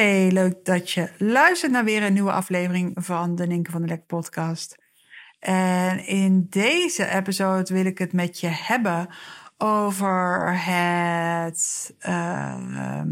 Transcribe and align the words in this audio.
Hey, 0.00 0.30
leuk 0.30 0.64
dat 0.64 0.90
je 0.90 1.10
luistert 1.18 1.72
naar 1.72 1.84
weer 1.84 2.02
een 2.02 2.12
nieuwe 2.12 2.32
aflevering 2.32 2.92
van 2.94 3.34
de 3.34 3.46
Ninke 3.46 3.70
van 3.70 3.80
der 3.80 3.90
Lek 3.90 4.06
podcast. 4.06 4.76
En 5.38 6.06
in 6.06 6.46
deze 6.48 7.06
episode 7.06 7.74
wil 7.74 7.84
ik 7.84 7.98
het 7.98 8.12
met 8.12 8.40
je 8.40 8.46
hebben 8.46 9.08
over 9.58 10.52
het 10.64 11.94
uh, 12.08 13.02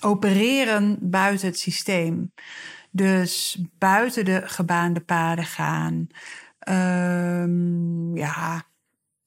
opereren 0.00 0.98
buiten 1.00 1.46
het 1.46 1.58
systeem. 1.58 2.32
Dus 2.90 3.62
buiten 3.78 4.24
de 4.24 4.42
gebaande 4.44 5.00
paden 5.00 5.44
gaan. 5.44 6.06
Um, 6.68 8.16
ja, 8.16 8.62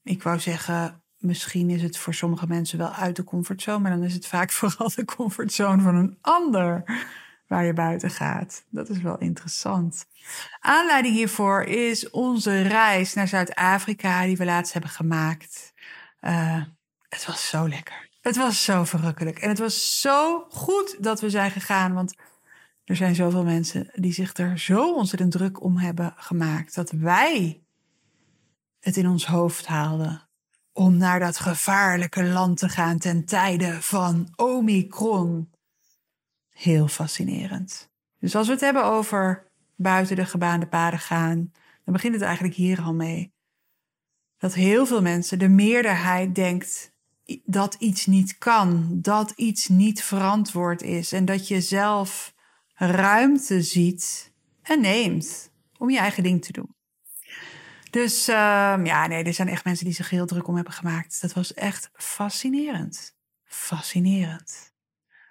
ik 0.04 0.23
wou 0.23 0.40
zeggen, 0.40 1.04
misschien 1.17 1.70
is 1.70 1.81
het 1.81 1.98
voor 1.98 2.13
sommige 2.13 2.48
mensen 2.48 2.77
wel 2.77 2.91
uit 2.91 3.16
de 3.16 3.23
comfortzone, 3.23 3.80
maar 3.80 3.91
dan 3.91 4.03
is 4.03 4.13
het 4.13 4.27
vaak 4.27 4.52
vooral 4.59 4.91
de 4.95 5.05
comfortzone 5.05 5.81
van 5.81 5.95
een 5.95 6.17
ander 6.21 6.84
waar 7.48 7.66
je 7.66 7.73
buiten 7.73 8.09
gaat. 8.09 8.66
Dat 8.70 8.90
is 8.90 9.02
wel 9.02 9.17
interessant. 9.17 10.05
Aanleiding 10.59 11.16
hiervoor 11.16 11.63
is 11.63 12.09
onze 12.09 12.62
reis 12.62 13.13
naar 13.13 13.27
Zuid-Afrika 13.27 14.26
die 14.26 14.38
we 14.38 14.45
laatst 14.45 14.73
hebben 14.73 14.91
gemaakt. 14.91 15.73
Uh, 16.21 16.63
het 17.10 17.26
was 17.26 17.49
zo 17.49 17.68
lekker. 17.68 18.10
Het 18.21 18.35
was 18.35 18.63
zo 18.63 18.84
verrukkelijk. 18.84 19.40
En 19.40 19.49
het 19.49 19.60
was 19.60 20.01
zo 20.01 20.45
goed 20.49 21.04
dat 21.04 21.21
we 21.21 21.29
zijn 21.29 21.51
gegaan. 21.51 21.93
Want 21.93 22.15
er 22.84 22.95
zijn 22.95 23.15
zoveel 23.15 23.43
mensen 23.43 23.90
die 23.93 24.13
zich 24.13 24.34
er 24.34 24.60
zo 24.60 24.93
ontzettend 24.93 25.32
druk 25.32 25.62
om 25.63 25.77
hebben 25.77 26.13
gemaakt. 26.18 26.76
Dat 26.76 26.91
wij 26.91 27.62
het 28.79 28.98
in 28.98 29.07
ons 29.07 29.26
hoofd 29.26 29.65
haalden 29.65 30.26
om 30.77 30.97
naar 30.97 31.20
dat 31.20 31.39
gevaarlijke 31.39 32.23
land 32.23 32.57
te 32.57 32.70
gaan 32.70 32.97
ten 32.97 33.25
tijde 33.25 33.81
van 33.81 34.33
Omicron. 34.35 35.51
Heel 36.49 36.87
fascinerend. 36.87 37.89
Dus 38.20 38.35
als 38.35 38.47
we 38.47 38.53
het 38.53 38.61
hebben 38.61 38.83
over 38.85 39.48
buiten 39.75 40.15
de 40.15 40.25
gebaande 40.25 40.67
paden 40.67 40.99
gaan, 40.99 41.51
dan 41.83 41.93
begint 41.93 42.13
het 42.13 42.23
eigenlijk 42.23 42.55
hier 42.55 42.81
al 42.81 42.93
mee. 42.93 43.33
Dat 44.37 44.53
heel 44.53 44.85
veel 44.85 45.01
mensen, 45.01 45.39
de 45.39 45.48
meerderheid, 45.48 46.35
denkt 46.35 46.91
dat 47.45 47.73
iets 47.73 48.05
niet 48.05 48.37
kan, 48.37 49.01
dat 49.01 49.31
iets 49.31 49.67
niet 49.67 50.03
verantwoord 50.03 50.81
is 50.81 51.11
en 51.11 51.25
dat 51.25 51.48
je 51.48 51.61
zelf 51.61 52.33
ruimte 52.73 53.61
ziet 53.61 54.33
en 54.61 54.81
neemt 54.81 55.51
om 55.77 55.89
je 55.89 55.98
eigen 55.98 56.23
ding 56.23 56.45
te 56.45 56.51
doen. 56.51 56.76
Dus 57.90 58.30
uh, 58.30 58.35
ja, 58.84 59.07
nee, 59.07 59.24
er 59.24 59.34
zijn 59.34 59.48
echt 59.48 59.66
mensen 59.66 59.85
die 59.85 59.93
zich 59.93 60.10
heel 60.10 60.26
druk 60.26 60.48
om 60.48 60.55
hebben 60.55 60.74
gemaakt. 60.74 61.21
Dat 61.21 61.34
was 61.34 61.54
echt 61.54 61.90
fascinerend. 61.94 63.16
Fascinerend. 63.46 64.75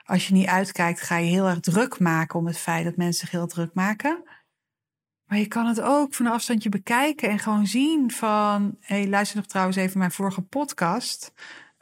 Als 0.05 0.27
je 0.27 0.33
niet 0.33 0.47
uitkijkt, 0.47 1.01
ga 1.01 1.17
je 1.17 1.31
heel 1.31 1.49
erg 1.49 1.61
druk 1.61 1.99
maken 1.99 2.39
om 2.39 2.47
het 2.47 2.59
feit 2.59 2.85
dat 2.85 2.97
mensen 2.97 3.21
zich 3.21 3.31
heel 3.31 3.47
druk 3.47 3.75
maken. 3.75 4.23
Maar 5.27 5.39
je 5.39 5.47
kan 5.47 5.67
het 5.67 5.81
ook 5.81 6.15
van 6.15 6.27
een 6.27 6.33
afstandje 6.33 6.69
bekijken 6.69 7.29
en 7.29 7.39
gewoon 7.39 7.67
zien 7.67 8.11
van... 8.11 8.77
hey, 8.81 9.09
luister 9.09 9.37
nog 9.37 9.47
trouwens 9.47 9.77
even 9.77 9.99
mijn 9.99 10.11
vorige 10.11 10.43
podcast. 10.43 11.33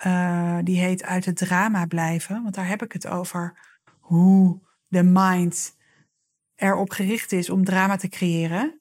Uh, 0.06 0.58
die 0.62 0.78
heet 0.78 1.02
Uit 1.02 1.24
het 1.24 1.36
drama 1.36 1.86
blijven. 1.86 2.42
Want 2.42 2.54
daar 2.54 2.68
heb 2.68 2.82
ik 2.82 2.92
het 2.92 3.06
over 3.06 3.58
hoe 3.98 4.60
de 4.86 5.02
mind 5.02 5.76
erop 6.54 6.90
gericht 6.90 7.32
is 7.32 7.50
om 7.50 7.64
drama 7.64 7.96
te 7.96 8.08
creëren. 8.08 8.80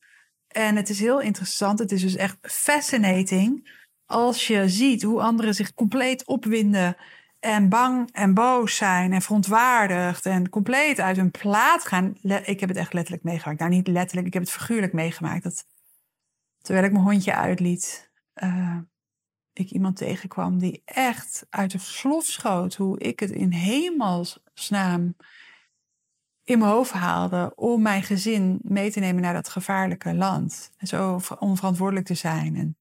En 0.54 0.76
het 0.76 0.90
is 0.90 1.00
heel 1.00 1.22
interessant. 1.22 1.80
Het 1.80 1.92
is 1.92 2.02
dus 2.02 2.16
echt 2.16 2.38
fascinating 2.42 3.72
als 4.06 4.48
je 4.48 4.70
ziet 4.70 5.04
hoe 5.04 5.22
anderen 5.22 5.54
zich 5.54 5.74
compleet 5.74 6.26
opwinden 6.26 6.96
en 7.40 7.70
bang 7.70 8.10
en 8.12 8.34
boos 8.34 8.76
zijn 8.76 9.14
en 9.14 9.22
verontwaardigd 9.22 10.26
en 10.26 10.50
compleet 10.50 11.00
uit 11.00 11.18
hun 11.18 11.32
plaat 11.32 11.88
gaan. 11.88 12.18
Ik 12.44 12.60
heb 12.60 12.70
het 12.70 12.78
echt 12.78 12.94
letterlijk 12.94 13.24
meegemaakt. 13.24 13.60
Nou, 13.60 13.72
niet 13.72 13.88
letterlijk, 13.88 14.28
ik 14.28 14.34
heb 14.34 14.42
het 14.42 14.52
figuurlijk 14.52 14.94
meegemaakt. 14.94 15.44
Dat, 15.44 15.66
terwijl 16.62 16.86
ik 16.86 16.92
mijn 16.92 17.04
hondje 17.04 17.34
uitliet, 17.34 18.12
uh, 18.44 18.78
ik 19.54 19.70
iemand 19.70 19.98
tegenkwam 19.98 20.60
die 20.60 20.82
echt 20.86 21.46
uit 21.50 21.72
de 21.72 21.78
slof 21.78 22.26
schoot 22.26 22.76
hoe 22.76 23.00
ik 23.00 23.20
het 23.20 23.32
in 23.32 23.52
hemelsnaam 23.52 25.16
in 26.44 26.60
mijn 26.60 26.72
hoofd 26.72 26.92
haalde 26.92 27.52
om 27.56 27.82
mijn 27.82 28.04
gezin 28.04 28.60
mee 28.62 28.92
te 28.92 29.00
nemen 29.00 29.22
naar 29.22 29.34
dat 29.34 29.50
gevaarlijke 29.50 30.14
land. 30.14 30.72
En 30.78 30.88
zo 30.88 31.20
onverantwoordelijk 31.40 32.06
te 32.06 32.14
zijn 32.14 32.56
en 32.56 32.78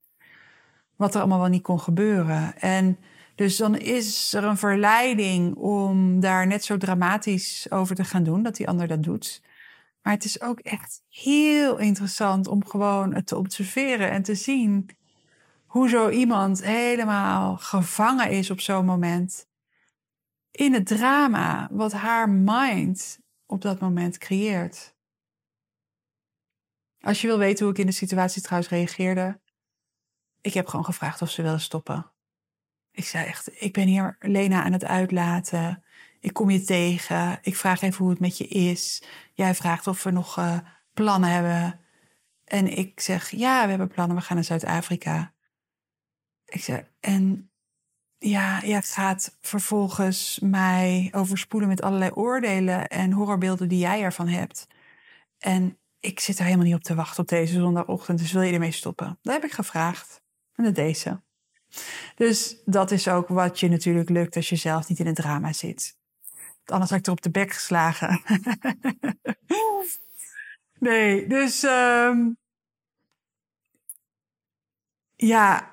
wat 0.96 1.14
er 1.14 1.20
allemaal 1.20 1.40
wel 1.40 1.48
niet 1.48 1.62
kon 1.62 1.80
gebeuren. 1.80 2.60
En 2.60 2.98
dus 3.34 3.56
dan 3.56 3.76
is 3.76 4.32
er 4.32 4.44
een 4.44 4.58
verleiding 4.58 5.54
om 5.54 6.20
daar 6.20 6.46
net 6.46 6.64
zo 6.64 6.76
dramatisch 6.76 7.66
over 7.70 7.94
te 7.94 8.04
gaan 8.04 8.22
doen, 8.22 8.42
dat 8.42 8.56
die 8.56 8.68
ander 8.68 8.88
dat 8.88 9.02
doet. 9.02 9.42
Maar 10.02 10.12
het 10.12 10.24
is 10.24 10.40
ook 10.40 10.60
echt 10.60 11.02
heel 11.08 11.78
interessant 11.78 12.46
om 12.46 12.66
gewoon 12.66 13.14
het 13.14 13.26
te 13.26 13.36
observeren 13.36 14.10
en 14.10 14.22
te 14.22 14.34
zien 14.34 14.88
hoe 15.66 15.88
zo 15.88 16.08
iemand 16.08 16.64
helemaal 16.64 17.56
gevangen 17.56 18.30
is 18.30 18.50
op 18.50 18.60
zo'n 18.60 18.84
moment 18.84 19.46
in 20.50 20.74
het 20.74 20.86
drama 20.86 21.68
wat 21.70 21.92
haar 21.92 22.30
mind 22.30 23.20
op 23.52 23.62
dat 23.62 23.80
moment 23.80 24.18
creëert. 24.18 24.96
Als 27.00 27.20
je 27.20 27.26
wil 27.26 27.38
weten 27.38 27.64
hoe 27.64 27.74
ik 27.74 27.80
in 27.80 27.86
de 27.86 27.92
situatie 27.92 28.42
trouwens 28.42 28.72
reageerde, 28.72 29.40
ik 30.40 30.54
heb 30.54 30.66
gewoon 30.66 30.84
gevraagd 30.84 31.22
of 31.22 31.30
ze 31.30 31.42
willen 31.42 31.60
stoppen. 31.60 32.12
Ik 32.90 33.04
zei 33.04 33.26
echt, 33.26 33.62
ik 33.62 33.72
ben 33.72 33.86
hier 33.86 34.16
Lena 34.18 34.62
aan 34.62 34.72
het 34.72 34.84
uitlaten. 34.84 35.84
Ik 36.20 36.32
kom 36.32 36.50
je 36.50 36.62
tegen. 36.62 37.38
Ik 37.42 37.56
vraag 37.56 37.82
even 37.82 37.98
hoe 37.98 38.10
het 38.10 38.20
met 38.20 38.38
je 38.38 38.46
is. 38.46 39.02
Jij 39.32 39.54
vraagt 39.54 39.86
of 39.86 40.02
we 40.02 40.10
nog 40.10 40.38
uh, 40.38 40.58
plannen 40.92 41.30
hebben. 41.30 41.80
En 42.44 42.78
ik 42.78 43.00
zeg, 43.00 43.30
ja, 43.30 43.62
we 43.62 43.68
hebben 43.68 43.88
plannen. 43.88 44.16
We 44.16 44.22
gaan 44.22 44.36
naar 44.36 44.44
Zuid-Afrika. 44.44 45.34
Ik 46.44 46.62
zeg, 46.62 46.84
en 47.00 47.51
ja, 48.22 48.60
ja, 48.62 48.80
gaat 48.80 49.36
vervolgens 49.40 50.38
mij 50.42 51.08
overspoelen 51.12 51.68
met 51.68 51.82
allerlei 51.82 52.10
oordelen 52.10 52.88
en 52.88 53.12
horrorbeelden 53.12 53.68
die 53.68 53.78
jij 53.78 54.02
ervan 54.02 54.28
hebt. 54.28 54.66
En 55.38 55.78
ik 56.00 56.20
zit 56.20 56.38
er 56.38 56.44
helemaal 56.44 56.66
niet 56.66 56.74
op 56.74 56.82
te 56.82 56.94
wachten 56.94 57.22
op 57.22 57.28
deze 57.28 57.54
zondagochtend, 57.54 58.18
dus 58.18 58.32
wil 58.32 58.42
je 58.42 58.52
ermee 58.52 58.72
stoppen? 58.72 59.18
Dat 59.22 59.32
heb 59.32 59.44
ik 59.44 59.52
gevraagd. 59.52 60.22
En 60.54 60.64
dat 60.64 60.74
deze. 60.74 61.22
Dus 62.14 62.56
dat 62.64 62.90
is 62.90 63.08
ook 63.08 63.28
wat 63.28 63.60
je 63.60 63.68
natuurlijk 63.68 64.08
lukt 64.08 64.36
als 64.36 64.48
je 64.48 64.56
zelf 64.56 64.88
niet 64.88 64.98
in 64.98 65.06
het 65.06 65.14
drama 65.14 65.52
zit. 65.52 65.96
Anders 66.64 66.90
had 66.90 66.98
ik 66.98 67.06
er 67.06 67.12
op 67.12 67.22
de 67.22 67.30
bek 67.30 67.52
geslagen. 67.52 68.22
nee, 70.78 71.26
dus 71.26 71.62
um, 71.62 72.36
ja, 75.16 75.71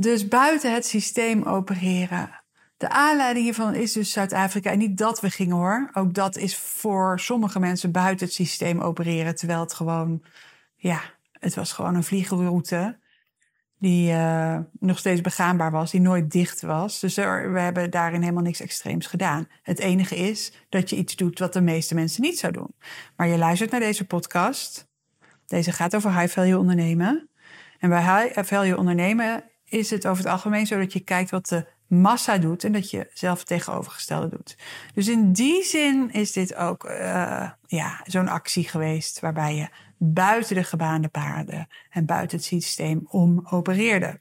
dus 0.00 0.28
buiten 0.28 0.74
het 0.74 0.86
systeem 0.86 1.42
opereren. 1.42 2.40
De 2.76 2.88
aanleiding 2.88 3.44
hiervan 3.44 3.74
is 3.74 3.92
dus 3.92 4.12
Zuid-Afrika. 4.12 4.70
En 4.70 4.78
niet 4.78 4.98
dat 4.98 5.20
we 5.20 5.30
gingen 5.30 5.56
hoor. 5.56 5.90
Ook 5.92 6.14
dat 6.14 6.36
is 6.36 6.56
voor 6.56 7.20
sommige 7.20 7.60
mensen 7.60 7.90
buiten 7.90 8.26
het 8.26 8.34
systeem 8.34 8.80
opereren. 8.80 9.34
Terwijl 9.34 9.60
het 9.60 9.74
gewoon, 9.74 10.22
ja, 10.76 11.00
het 11.32 11.54
was 11.54 11.72
gewoon 11.72 11.94
een 11.94 12.04
vliegroute. 12.04 12.98
Die 13.78 14.12
uh, 14.12 14.58
nog 14.78 14.98
steeds 14.98 15.20
begaanbaar 15.20 15.70
was, 15.70 15.90
die 15.90 16.00
nooit 16.00 16.30
dicht 16.30 16.60
was. 16.60 17.00
Dus 17.00 17.14
we 17.14 17.60
hebben 17.60 17.90
daarin 17.90 18.20
helemaal 18.20 18.42
niks 18.42 18.60
extreems 18.60 19.06
gedaan. 19.06 19.48
Het 19.62 19.78
enige 19.78 20.16
is 20.16 20.52
dat 20.68 20.90
je 20.90 20.96
iets 20.96 21.16
doet 21.16 21.38
wat 21.38 21.52
de 21.52 21.60
meeste 21.60 21.94
mensen 21.94 22.22
niet 22.22 22.38
zou 22.38 22.52
doen. 22.52 22.74
Maar 23.16 23.28
je 23.28 23.38
luistert 23.38 23.70
naar 23.70 23.80
deze 23.80 24.06
podcast. 24.06 24.88
Deze 25.46 25.72
gaat 25.72 25.96
over 25.96 26.18
high 26.18 26.32
value 26.32 26.58
ondernemen. 26.58 27.28
En 27.78 27.88
bij 27.88 28.02
high 28.02 28.42
value 28.42 28.76
ondernemen 28.76 29.49
is 29.70 29.90
het 29.90 30.06
over 30.06 30.24
het 30.24 30.32
algemeen 30.32 30.66
zo 30.66 30.78
dat 30.78 30.92
je 30.92 31.00
kijkt 31.00 31.30
wat 31.30 31.48
de 31.48 31.66
massa 31.86 32.38
doet 32.38 32.64
en 32.64 32.72
dat 32.72 32.90
je 32.90 33.10
zelf 33.14 33.38
het 33.38 33.46
tegenovergestelde 33.46 34.28
doet. 34.28 34.56
Dus 34.94 35.08
in 35.08 35.32
die 35.32 35.64
zin 35.64 36.12
is 36.12 36.32
dit 36.32 36.54
ook 36.54 36.84
uh, 36.84 37.50
ja, 37.66 38.00
zo'n 38.04 38.28
actie 38.28 38.68
geweest 38.68 39.20
waarbij 39.20 39.54
je 39.54 39.68
buiten 39.98 40.54
de 40.54 40.64
gebaande 40.64 41.08
paarden 41.08 41.68
en 41.90 42.06
buiten 42.06 42.36
het 42.36 42.46
systeem 42.46 43.06
om 43.08 43.46
opereerde. 43.50 44.18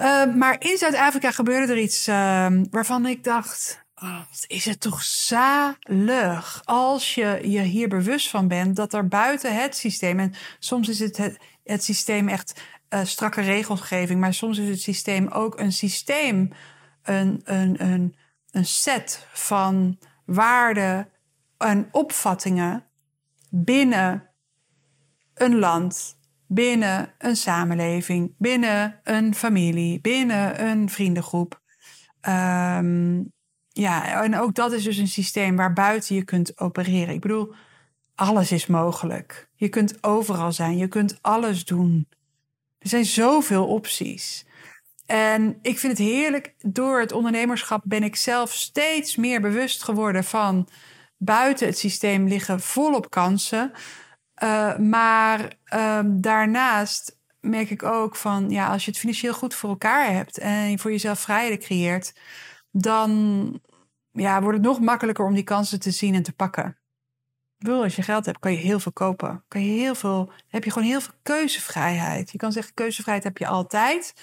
Uh, 0.00 0.34
maar 0.34 0.56
in 0.58 0.76
Zuid-Afrika 0.76 1.30
gebeurde 1.30 1.72
er 1.72 1.78
iets 1.78 2.08
uh, 2.08 2.46
waarvan 2.70 3.06
ik 3.06 3.24
dacht: 3.24 3.84
Oh, 4.02 4.20
is 4.46 4.64
het 4.64 4.80
toch 4.80 5.02
zalig 5.02 6.62
als 6.64 7.14
je 7.14 7.38
je 7.42 7.60
hier 7.60 7.88
bewust 7.88 8.30
van 8.30 8.48
bent 8.48 8.76
dat 8.76 8.92
er 8.94 9.08
buiten 9.08 9.54
het 9.54 9.76
systeem, 9.76 10.18
en 10.18 10.34
soms 10.58 10.88
is 10.88 10.98
het, 10.98 11.38
het 11.64 11.84
systeem 11.84 12.28
echt 12.28 12.62
uh, 12.94 13.04
strakke 13.04 13.40
regelgeving, 13.40 14.20
maar 14.20 14.34
soms 14.34 14.58
is 14.58 14.68
het 14.68 14.80
systeem 14.80 15.28
ook 15.28 15.60
een 15.60 15.72
systeem, 15.72 16.50
een, 17.02 17.40
een, 17.44 17.84
een, 17.84 18.16
een 18.50 18.66
set 18.66 19.26
van 19.32 19.98
waarden 20.24 21.08
en 21.58 21.88
opvattingen 21.90 22.84
binnen 23.50 24.28
een 25.34 25.58
land, 25.58 26.16
binnen 26.46 27.12
een 27.18 27.36
samenleving, 27.36 28.34
binnen 28.38 29.00
een 29.04 29.34
familie, 29.34 30.00
binnen 30.00 30.66
een 30.66 30.88
vriendengroep. 30.90 31.60
Um, 32.28 33.32
ja, 33.68 34.22
en 34.22 34.38
ook 34.38 34.54
dat 34.54 34.72
is 34.72 34.84
dus 34.84 34.96
een 34.96 35.08
systeem 35.08 35.56
waar 35.56 35.72
buiten 35.72 36.14
je 36.14 36.24
kunt 36.24 36.60
opereren. 36.60 37.14
Ik 37.14 37.20
bedoel, 37.20 37.54
alles 38.14 38.52
is 38.52 38.66
mogelijk. 38.66 39.50
Je 39.54 39.68
kunt 39.68 40.02
overal 40.04 40.52
zijn, 40.52 40.76
je 40.76 40.88
kunt 40.88 41.18
alles 41.20 41.64
doen. 41.64 42.08
Er 42.82 42.88
zijn 42.88 43.04
zoveel 43.04 43.66
opties. 43.66 44.46
En 45.06 45.58
ik 45.62 45.78
vind 45.78 45.98
het 45.98 46.06
heerlijk. 46.06 46.54
Door 46.58 47.00
het 47.00 47.12
ondernemerschap 47.12 47.82
ben 47.84 48.02
ik 48.02 48.16
zelf 48.16 48.52
steeds 48.52 49.16
meer 49.16 49.40
bewust 49.40 49.82
geworden 49.82 50.24
van 50.24 50.68
buiten 51.16 51.66
het 51.66 51.78
systeem 51.78 52.28
liggen 52.28 52.60
volop 52.60 53.10
kansen. 53.10 53.72
Uh, 54.42 54.76
maar 54.78 55.52
uh, 55.74 56.00
daarnaast 56.04 57.18
merk 57.40 57.70
ik 57.70 57.82
ook 57.82 58.16
van 58.16 58.50
ja, 58.50 58.68
als 58.68 58.84
je 58.84 58.90
het 58.90 59.00
financieel 59.00 59.34
goed 59.34 59.54
voor 59.54 59.70
elkaar 59.70 60.12
hebt 60.12 60.38
en 60.38 60.70
je 60.70 60.78
voor 60.78 60.90
jezelf 60.90 61.20
vrijheden 61.20 61.58
creëert, 61.58 62.14
dan 62.70 63.60
ja, 64.12 64.40
wordt 64.40 64.56
het 64.56 64.66
nog 64.66 64.80
makkelijker 64.80 65.24
om 65.24 65.34
die 65.34 65.42
kansen 65.42 65.80
te 65.80 65.90
zien 65.90 66.14
en 66.14 66.22
te 66.22 66.32
pakken. 66.32 66.81
Als 67.68 67.96
je 67.96 68.02
geld 68.02 68.26
hebt, 68.26 68.38
kan 68.38 68.52
je 68.52 68.58
heel 68.58 68.80
veel 68.80 68.92
kopen. 68.92 69.44
Kan 69.48 69.64
je 69.64 69.80
heel 69.80 69.94
veel, 69.94 70.32
heb 70.48 70.64
je 70.64 70.70
gewoon 70.70 70.88
heel 70.88 71.00
veel 71.00 71.14
keuzevrijheid. 71.22 72.32
Je 72.32 72.38
kan 72.38 72.52
zeggen, 72.52 72.74
keuzevrijheid 72.74 73.24
heb 73.24 73.38
je 73.38 73.46
altijd. 73.46 74.14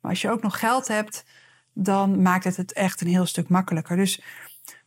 Maar 0.00 0.10
als 0.10 0.20
je 0.22 0.30
ook 0.30 0.42
nog 0.42 0.58
geld 0.58 0.88
hebt, 0.88 1.24
dan 1.72 2.22
maakt 2.22 2.44
het 2.44 2.56
het 2.56 2.72
echt 2.72 3.00
een 3.00 3.06
heel 3.06 3.26
stuk 3.26 3.48
makkelijker. 3.48 3.96
Dus 3.96 4.20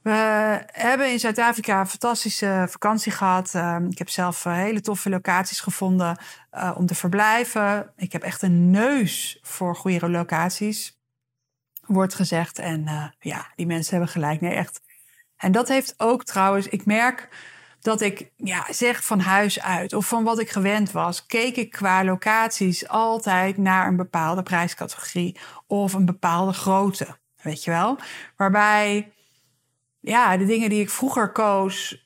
we 0.01 0.63
hebben 0.71 1.11
in 1.11 1.19
Zuid-Afrika 1.19 1.79
een 1.79 1.87
fantastische 1.87 2.65
vakantie 2.69 3.11
gehad. 3.11 3.55
Ehm, 3.55 3.85
ik 3.85 3.97
heb 3.97 4.09
zelf 4.09 4.45
eh, 4.45 4.53
hele 4.53 4.81
toffe 4.81 5.09
locaties 5.09 5.59
gevonden 5.59 6.17
uh, 6.53 6.71
om 6.77 6.85
te 6.85 6.95
verblijven. 6.95 7.93
Ik 7.95 8.11
heb 8.11 8.23
echt 8.23 8.41
een 8.41 8.71
neus 8.71 9.39
voor 9.41 9.75
goede 9.75 10.09
locaties, 10.09 10.99
wordt 11.85 12.13
gezegd. 12.13 12.59
En 12.59 12.81
uh, 12.81 13.05
ja, 13.19 13.51
die 13.55 13.65
mensen 13.65 13.91
hebben 13.91 14.11
gelijk. 14.11 14.41
Nee, 14.41 14.53
echt. 14.53 14.81
En 15.37 15.51
dat 15.51 15.67
heeft 15.67 15.93
ook 15.97 16.23
trouwens, 16.23 16.67
ik 16.67 16.85
merk 16.85 17.29
dat 17.87 18.01
ik 18.01 18.31
ja, 18.35 18.65
zeg 18.69 19.03
van 19.03 19.19
huis 19.19 19.61
uit 19.61 19.93
of 19.93 20.07
van 20.07 20.23
wat 20.23 20.39
ik 20.39 20.49
gewend 20.49 20.91
was, 20.91 21.25
keek 21.25 21.55
ik 21.55 21.71
qua 21.71 22.03
locaties 22.03 22.87
altijd 22.87 23.57
naar 23.57 23.87
een 23.87 23.95
bepaalde 23.95 24.43
prijscategorie 24.43 25.37
of 25.67 25.93
een 25.93 26.05
bepaalde 26.05 26.53
grootte. 26.53 27.17
Weet 27.41 27.63
je 27.63 27.71
wel? 27.71 27.97
Waarbij 28.35 29.11
ja, 29.99 30.37
de 30.37 30.45
dingen 30.45 30.69
die 30.69 30.81
ik 30.81 30.89
vroeger 30.89 31.31
koos, 31.31 32.05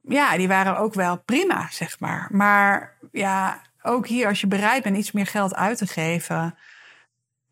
ja, 0.00 0.36
die 0.36 0.48
waren 0.48 0.78
ook 0.78 0.94
wel 0.94 1.18
prima, 1.18 1.68
zeg 1.70 2.00
maar. 2.00 2.28
Maar 2.32 2.96
ja, 3.12 3.62
ook 3.82 4.06
hier, 4.06 4.26
als 4.26 4.40
je 4.40 4.46
bereid 4.46 4.82
bent 4.82 4.96
iets 4.96 5.12
meer 5.12 5.26
geld 5.26 5.54
uit 5.54 5.78
te 5.78 5.86
geven, 5.86 6.54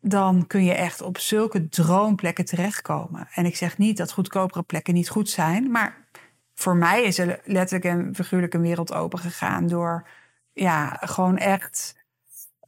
dan 0.01 0.47
kun 0.47 0.63
je 0.63 0.73
echt 0.73 1.01
op 1.01 1.17
zulke 1.17 1.69
droomplekken 1.69 2.45
terechtkomen. 2.45 3.27
En 3.33 3.45
ik 3.45 3.55
zeg 3.55 3.77
niet 3.77 3.97
dat 3.97 4.11
goedkopere 4.11 4.63
plekken 4.63 4.93
niet 4.93 5.09
goed 5.09 5.29
zijn, 5.29 5.71
maar 5.71 6.07
voor 6.59 6.75
mij 6.75 7.03
is 7.03 7.19
er 7.19 7.39
letterlijk 7.43 7.85
en 7.85 8.15
figuurlijk 8.15 8.53
een 8.53 8.61
wereld 8.61 8.93
open 8.93 9.19
gegaan 9.19 9.67
door 9.67 10.07
ja, 10.53 10.97
gewoon 10.99 11.37
echt 11.37 11.97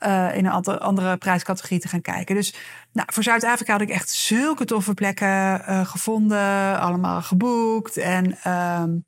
uh, 0.06 0.36
in 0.36 0.46
een 0.46 0.52
andere 0.64 1.18
prijscategorie 1.18 1.80
te 1.80 1.88
gaan 1.88 2.02
kijken. 2.02 2.36
Dus 2.36 2.54
nou, 2.92 3.08
voor 3.12 3.24
Zuid-Afrika 3.24 3.72
had 3.72 3.82
ik 3.82 3.90
echt 3.90 4.10
zulke 4.10 4.66
toffe 4.66 4.94
plekken 4.94 5.28
uh, 5.28 5.86
gevonden, 5.86 6.80
allemaal 6.80 7.22
geboekt 7.22 7.98
en 7.98 8.52
um, 8.52 9.06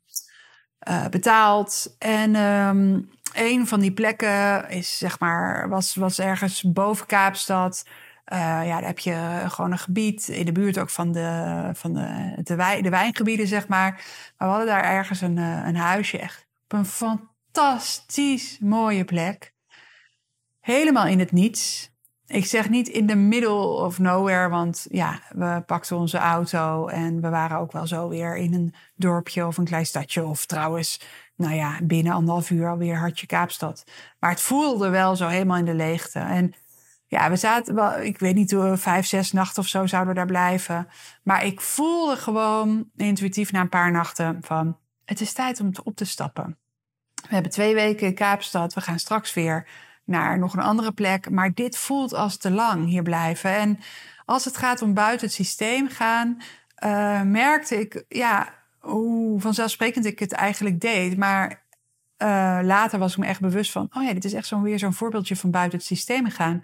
uh, 0.88 1.06
betaald. 1.06 1.96
En 1.98 2.36
um, 2.36 3.10
een 3.32 3.66
van 3.66 3.80
die 3.80 3.92
plekken 3.92 4.68
is 4.68 4.98
zeg 4.98 5.18
maar 5.18 5.68
was, 5.68 5.94
was 5.94 6.18
ergens 6.18 6.62
boven 6.62 7.06
Kaapstad. 7.06 7.84
Uh, 8.32 8.38
ja, 8.38 8.78
daar 8.78 8.86
heb 8.86 8.98
je 8.98 9.44
gewoon 9.48 9.72
een 9.72 9.78
gebied 9.78 10.28
in 10.28 10.44
de 10.44 10.52
buurt 10.52 10.78
ook 10.78 10.90
van 10.90 11.12
de, 11.12 11.70
van 11.72 11.92
de, 11.92 12.36
de, 12.42 12.54
wijn, 12.54 12.82
de 12.82 12.90
wijngebieden, 12.90 13.46
zeg 13.46 13.68
maar. 13.68 13.92
Maar 13.92 14.48
we 14.48 14.54
hadden 14.54 14.66
daar 14.66 14.84
ergens 14.84 15.20
een, 15.20 15.36
een 15.36 15.76
huisje 15.76 16.18
echt 16.18 16.46
op 16.64 16.72
een 16.78 16.84
fantastisch 16.84 18.58
mooie 18.58 19.04
plek. 19.04 19.54
Helemaal 20.60 21.06
in 21.06 21.18
het 21.18 21.32
niets. 21.32 21.92
Ik 22.26 22.46
zeg 22.46 22.68
niet 22.68 22.88
in 22.88 23.06
the 23.06 23.14
middle 23.14 23.66
of 23.66 23.98
nowhere, 23.98 24.48
want 24.48 24.86
ja, 24.90 25.20
we 25.28 25.62
pakten 25.66 25.96
onze 25.96 26.18
auto 26.18 26.86
en 26.86 27.20
we 27.20 27.28
waren 27.28 27.58
ook 27.58 27.72
wel 27.72 27.86
zo 27.86 28.08
weer 28.08 28.36
in 28.36 28.54
een 28.54 28.74
dorpje 28.94 29.46
of 29.46 29.56
een 29.56 29.64
klein 29.64 29.86
stadje. 29.86 30.24
Of 30.24 30.46
trouwens, 30.46 31.00
nou 31.36 31.54
ja, 31.54 31.78
binnen 31.82 32.12
anderhalf 32.12 32.50
uur 32.50 32.68
alweer 32.68 32.98
Hartje 32.98 33.26
Kaapstad. 33.26 33.84
Maar 34.18 34.30
het 34.30 34.40
voelde 34.40 34.88
wel 34.88 35.16
zo 35.16 35.28
helemaal 35.28 35.56
in 35.56 35.64
de 35.64 35.74
leegte. 35.74 36.18
En 36.18 36.54
ja, 37.06 37.30
we 37.30 37.36
zaten 37.36 37.74
wel, 37.74 38.00
ik 38.00 38.18
weet 38.18 38.34
niet 38.34 38.52
hoe, 38.52 38.76
vijf, 38.76 39.06
zes 39.06 39.32
nachten 39.32 39.62
of 39.62 39.68
zo 39.68 39.86
zouden 39.86 40.12
we 40.12 40.18
daar 40.18 40.28
blijven. 40.28 40.88
Maar 41.22 41.44
ik 41.44 41.60
voelde 41.60 42.16
gewoon 42.16 42.90
intuïtief 42.96 43.52
na 43.52 43.60
een 43.60 43.68
paar 43.68 43.90
nachten 43.90 44.38
van, 44.40 44.78
het 45.04 45.20
is 45.20 45.32
tijd 45.32 45.60
om 45.60 45.70
op 45.84 45.96
te 45.96 46.04
stappen. 46.04 46.58
We 47.14 47.34
hebben 47.34 47.52
twee 47.52 47.74
weken 47.74 48.06
in 48.06 48.14
Kaapstad, 48.14 48.74
we 48.74 48.80
gaan 48.80 48.98
straks 48.98 49.34
weer 49.34 49.68
naar 50.04 50.38
nog 50.38 50.52
een 50.52 50.62
andere 50.62 50.92
plek. 50.92 51.30
Maar 51.30 51.54
dit 51.54 51.76
voelt 51.76 52.14
als 52.14 52.36
te 52.36 52.50
lang 52.50 52.86
hier 52.86 53.02
blijven. 53.02 53.50
En 53.50 53.78
als 54.24 54.44
het 54.44 54.56
gaat 54.56 54.82
om 54.82 54.94
buiten 54.94 55.26
het 55.26 55.36
systeem 55.36 55.88
gaan, 55.88 56.42
uh, 56.84 57.22
merkte 57.22 57.80
ik 57.80 58.04
ja, 58.08 58.54
hoe 58.78 59.40
vanzelfsprekend 59.40 60.04
ik 60.04 60.18
het 60.18 60.32
eigenlijk 60.32 60.80
deed. 60.80 61.16
Maar 61.16 61.62
uh, 62.18 62.58
later 62.62 62.98
was 62.98 63.12
ik 63.12 63.18
me 63.18 63.26
echt 63.26 63.40
bewust 63.40 63.72
van: 63.72 63.88
oh 63.92 64.02
ja, 64.02 64.12
dit 64.12 64.24
is 64.24 64.32
echt 64.32 64.46
zo'n 64.46 64.62
weer 64.62 64.78
zo'n 64.78 64.92
voorbeeldje 64.92 65.36
van 65.36 65.50
buiten 65.50 65.78
het 65.78 65.86
systeem 65.86 66.30
gaan. 66.30 66.62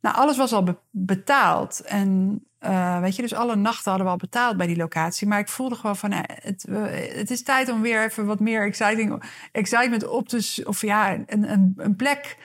Nou, 0.00 0.16
alles 0.16 0.36
was 0.36 0.52
al 0.52 0.62
be 0.62 0.76
betaald. 0.90 1.80
En 1.80 2.40
uh, 2.60 3.00
weet 3.00 3.16
je, 3.16 3.22
dus 3.22 3.34
alle 3.34 3.56
nachten 3.56 3.90
hadden 3.90 4.06
we 4.06 4.12
al 4.12 4.18
betaald 4.18 4.56
bij 4.56 4.66
die 4.66 4.76
locatie. 4.76 5.28
Maar 5.28 5.38
ik 5.38 5.48
voelde 5.48 5.74
gewoon 5.74 5.96
van, 5.96 6.12
het, 6.12 6.66
het 7.14 7.30
is 7.30 7.42
tijd 7.42 7.68
om 7.68 7.80
weer 7.80 8.04
even 8.04 8.26
wat 8.26 8.40
meer 8.40 8.66
exciting, 8.66 9.22
excitement 9.52 10.06
op 10.08 10.28
te... 10.28 10.62
Of 10.66 10.80
ja, 10.80 11.12
een, 11.12 11.50
een, 11.50 11.74
een 11.76 11.96
plek 11.96 12.36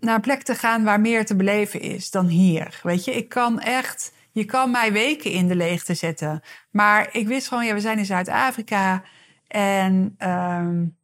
naar 0.00 0.14
een 0.14 0.20
plek 0.20 0.42
te 0.42 0.54
gaan 0.54 0.84
waar 0.84 1.00
meer 1.00 1.26
te 1.26 1.36
beleven 1.36 1.80
is 1.80 2.10
dan 2.10 2.26
hier. 2.26 2.80
Weet 2.82 3.04
je, 3.04 3.12
ik 3.12 3.28
kan 3.28 3.60
echt, 3.60 4.12
je 4.32 4.44
kan 4.44 4.70
mij 4.70 4.92
weken 4.92 5.30
in 5.30 5.48
de 5.48 5.56
leegte 5.56 5.94
zetten. 5.94 6.40
Maar 6.70 7.08
ik 7.12 7.28
wist 7.28 7.48
gewoon, 7.48 7.64
ja, 7.64 7.74
we 7.74 7.80
zijn 7.80 7.98
in 7.98 8.04
Zuid-Afrika 8.04 9.02
en 9.46 10.16
um, 10.18 10.98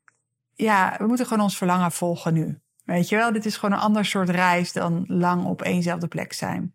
ja, 0.53 0.95
we 0.99 1.07
moeten 1.07 1.27
gewoon 1.27 1.43
ons 1.43 1.57
verlangen 1.57 1.93
volgen 1.93 2.35
nu. 2.35 2.61
Weet 2.87 3.09
je 3.09 3.17
wel, 3.17 3.33
dit 3.33 3.47
is 3.47 3.57
gewoon 3.57 3.75
een 3.75 3.85
ander 3.85 4.05
soort 4.05 4.29
reis 4.29 4.73
dan 4.73 5.05
lang 5.09 5.45
op 5.45 5.63
éénzelfde 5.63 6.09
plek 6.09 6.33
zijn. 6.33 6.75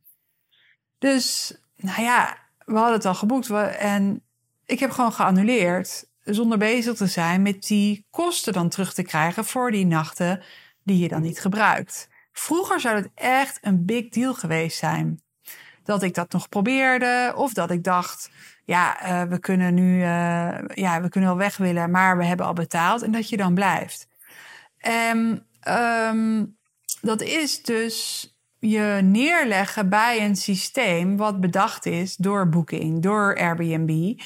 Dus, 0.98 1.56
nou 1.76 2.02
ja, 2.02 2.38
we 2.66 2.76
hadden 2.76 2.94
het 2.94 3.06
al 3.06 3.16
geboekt 3.16 3.50
en 3.78 4.24
ik 4.66 4.80
heb 4.80 4.92
gewoon 4.92 5.14
geannuleerd 5.14 6.06
zonder 6.24 6.58
bezig 6.58 6.96
te 6.96 7.08
zijn 7.08 7.42
met 7.42 7.68
die 7.68 8.06
kosten 8.10 8.54
dan 8.54 8.70
terug 8.70 8.94
te 8.94 9.04
krijgen 9.04 9.46
voor 9.46 9.72
die 9.72 9.86
nachten 9.86 10.44
die 10.84 11.00
je 11.00 11.08
dan 11.08 11.22
niet 11.22 11.40
gebruikt. 11.40 12.10
Vroeger 12.32 12.80
zou 12.80 12.96
het 12.96 13.10
echt 13.16 13.58
een 13.62 13.86
big 13.86 14.10
deal 14.10 14.34
geweest 14.34 14.78
zijn. 14.78 15.22
Dat 15.84 16.04
ik 16.04 16.14
dat 16.14 16.32
nog 16.32 16.50
probeerde 16.50 17.34
of 17.36 17.54
dat 17.54 17.72
ik 17.72 17.84
dacht, 17.84 18.30
ja, 18.66 19.04
uh, 19.04 19.30
we 19.30 19.40
kunnen 19.40 19.74
nu, 19.74 19.96
uh, 19.96 20.04
ja, 20.68 21.02
we 21.02 21.10
kunnen 21.10 21.30
wel 21.30 21.38
weg 21.38 21.58
willen, 21.58 21.92
maar 21.92 22.18
we 22.18 22.26
hebben 22.26 22.46
al 22.46 22.54
betaald 22.54 23.02
en 23.02 23.12
dat 23.12 23.30
je 23.30 23.38
dan 23.38 23.54
blijft. 23.54 24.08
En 24.78 25.46
um, 25.68 26.58
dat 27.02 27.22
is 27.22 27.64
dus 27.64 28.28
je 28.60 29.00
neerleggen 29.04 29.90
bij 29.90 30.26
een 30.26 30.36
systeem 30.36 31.18
wat 31.18 31.40
bedacht 31.40 31.86
is 31.86 32.16
door 32.16 32.50
Booking, 32.50 33.02
door 33.02 33.38
Airbnb. 33.38 34.20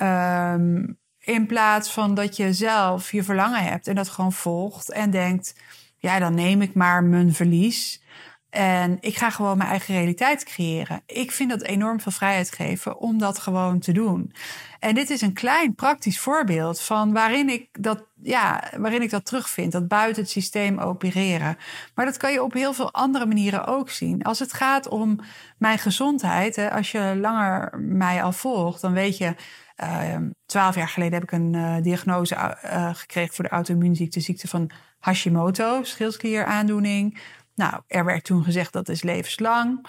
Um, 0.00 0.98
in 1.20 1.46
plaats 1.46 1.92
van 1.92 2.14
dat 2.14 2.36
je 2.36 2.52
zelf 2.52 3.12
je 3.12 3.22
verlangen 3.22 3.64
hebt 3.64 3.86
en 3.86 3.94
dat 3.94 4.08
gewoon 4.08 4.32
volgt 4.32 4.90
en 4.90 5.10
denkt: 5.10 5.54
ja, 5.96 6.18
dan 6.18 6.34
neem 6.34 6.62
ik 6.62 6.74
maar 6.74 7.04
mijn 7.04 7.34
verlies. 7.34 8.02
En 8.50 8.96
ik 9.00 9.16
ga 9.16 9.30
gewoon 9.30 9.56
mijn 9.56 9.70
eigen 9.70 9.94
realiteit 9.94 10.44
creëren. 10.44 11.02
Ik 11.06 11.30
vind 11.30 11.50
dat 11.50 11.62
enorm 11.62 12.00
veel 12.00 12.12
vrijheid 12.12 12.52
geven 12.52 12.98
om 12.98 13.18
dat 13.18 13.38
gewoon 13.38 13.78
te 13.78 13.92
doen. 13.92 14.32
En 14.80 14.94
dit 14.94 15.10
is 15.10 15.20
een 15.20 15.32
klein 15.32 15.74
praktisch 15.74 16.20
voorbeeld 16.20 16.80
van 16.80 17.12
waarin 17.12 17.48
ik 17.48 17.68
dat, 17.72 18.04
ja, 18.22 18.62
waarin 18.76 19.02
ik 19.02 19.10
dat 19.10 19.24
terugvind. 19.24 19.72
Dat 19.72 19.88
buiten 19.88 20.22
het 20.22 20.30
systeem 20.30 20.78
opereren. 20.78 21.56
Maar 21.94 22.04
dat 22.04 22.16
kan 22.16 22.32
je 22.32 22.42
op 22.42 22.52
heel 22.52 22.72
veel 22.72 22.92
andere 22.92 23.26
manieren 23.26 23.66
ook 23.66 23.90
zien. 23.90 24.22
Als 24.22 24.38
het 24.38 24.52
gaat 24.52 24.88
om 24.88 25.20
mijn 25.58 25.78
gezondheid. 25.78 26.56
Hè, 26.56 26.70
als 26.70 26.90
je 26.90 27.16
langer 27.20 27.78
mij 27.78 28.22
al 28.22 28.32
volgt, 28.32 28.80
dan 28.80 28.92
weet 28.92 29.18
je. 29.18 29.34
Ehm, 29.76 30.30
twaalf 30.46 30.74
jaar 30.74 30.88
geleden 30.88 31.14
heb 31.14 31.22
ik 31.22 31.32
een 31.32 31.52
uh, 31.52 31.76
diagnose 31.82 32.34
uh, 32.64 32.94
gekregen 32.94 33.34
voor 33.34 33.44
de 33.44 33.50
auto-immuunziekte, 33.50 34.20
ziekte 34.20 34.48
van 34.48 34.70
Hashimoto, 34.98 35.82
schildklieraandoening. 35.82 37.18
Nou, 37.54 37.80
er 37.86 38.04
werd 38.04 38.24
toen 38.24 38.44
gezegd 38.44 38.72
dat 38.72 38.88
is 38.88 39.02
levenslang. 39.02 39.86